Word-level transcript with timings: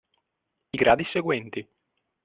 I 0.73 0.77
gradi 0.77 1.03
seguenti. 1.11 1.63